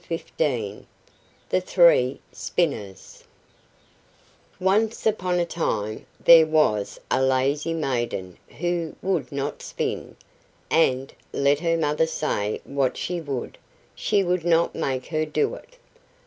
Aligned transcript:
THE 0.09 1.61
THREE 1.61 2.19
SPINNERS 2.31 3.23
Once 4.59 5.05
upon 5.05 5.37
a 5.37 5.45
time 5.45 6.07
there 6.25 6.47
was 6.47 6.99
a 7.11 7.21
lazy 7.21 7.75
maiden 7.75 8.39
who 8.57 8.95
would 9.03 9.31
not 9.31 9.61
spin, 9.61 10.15
and, 10.71 11.13
let 11.31 11.59
her 11.59 11.77
mother 11.77 12.07
say 12.07 12.61
what 12.63 12.97
she 12.97 13.21
would, 13.21 13.59
she 13.93 14.23
could 14.23 14.43
not 14.43 14.73
make 14.73 15.05
her 15.09 15.23
do 15.23 15.53
it. 15.53 15.77